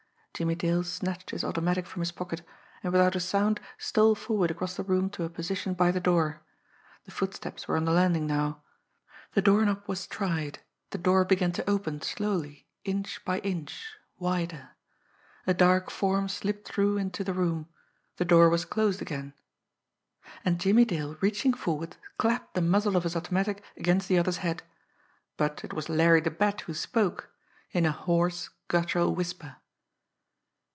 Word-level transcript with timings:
Jimmie 0.33 0.55
Dale 0.55 0.83
snatched 0.83 1.29
his 1.29 1.43
automatic 1.43 1.85
from 1.85 1.99
his 1.99 2.11
pocket, 2.11 2.41
and 2.81 2.91
without 2.91 3.15
a 3.15 3.19
sound 3.19 3.59
stole 3.77 4.15
forward 4.15 4.49
across 4.49 4.75
the 4.75 4.81
room 4.81 5.07
to 5.11 5.23
a 5.23 5.29
position 5.29 5.75
by 5.75 5.91
the 5.91 5.99
door. 5.99 6.41
The 7.03 7.11
footsteps 7.11 7.67
were 7.67 7.77
on 7.77 7.85
the 7.85 7.91
landing 7.91 8.25
now. 8.25 8.63
The 9.33 9.43
doorknob 9.43 9.83
was 9.85 10.07
tried; 10.07 10.57
the 10.89 10.97
door 10.97 11.25
began 11.25 11.51
to 11.51 11.69
open 11.69 12.01
slowly, 12.01 12.65
inch 12.83 13.23
by 13.23 13.37
inch, 13.41 13.95
wider; 14.17 14.69
a 15.45 15.53
dark 15.53 15.91
form 15.91 16.27
slipped 16.27 16.67
through 16.67 16.97
into 16.97 17.23
the 17.23 17.33
room; 17.33 17.67
the 18.17 18.25
floor 18.25 18.49
was 18.49 18.65
closed 18.65 18.99
again 19.01 19.35
and 20.43 20.59
Jimmie 20.59 20.85
Dale, 20.85 21.17
reaching 21.21 21.53
forward, 21.53 21.97
clapped 22.17 22.55
the 22.55 22.61
muzzle 22.63 22.95
of 22.97 23.03
his 23.03 23.15
automatic 23.15 23.63
against 23.77 24.07
the 24.07 24.17
other's 24.17 24.37
head. 24.37 24.63
But 25.37 25.63
it 25.63 25.71
was 25.73 25.87
Larry 25.87 26.21
the 26.21 26.31
Bat 26.31 26.61
who 26.61 26.73
spoke 26.73 27.29
in 27.73 27.85
a 27.85 27.91
hoarse, 27.91 28.49
guttural 28.69 29.13
whisper. 29.13 29.57